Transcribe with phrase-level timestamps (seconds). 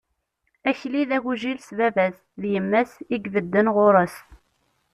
[0.69, 4.15] Akli d agujil s baba-s, d yemma-s i ibedden ɣur-s.